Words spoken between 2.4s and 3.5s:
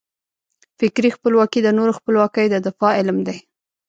د دفاع علم دی.